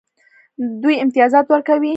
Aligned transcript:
دوی 0.83 0.95
امتیازات 1.03 1.45
ورکوي. 1.51 1.89